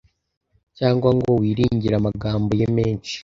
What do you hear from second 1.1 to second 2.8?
ngo wiringire amagambo ye